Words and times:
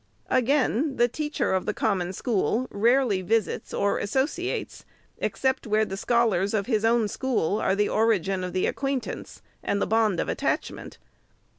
Again: 0.31 0.95
the 0.95 1.07
teacher 1.07 1.53
of 1.53 1.67
the 1.67 1.75
Common 1.75 2.11
School 2.11 2.65
rarely 2.71 3.21
visits 3.21 3.71
or 3.71 3.99
associates, 3.99 4.83
except 5.19 5.67
where 5.67 5.85
the 5.85 5.95
scholars 5.95 6.55
of 6.55 6.65
his 6.65 6.83
own 6.83 7.07
school 7.07 7.59
are 7.59 7.75
the 7.75 7.87
origin 7.89 8.43
of 8.43 8.51
the 8.51 8.65
acquaintance, 8.65 9.43
and 9.61 9.79
the 9.79 9.85
bond 9.85 10.19
of 10.19 10.27
at 10.27 10.39
tachment. 10.39 10.97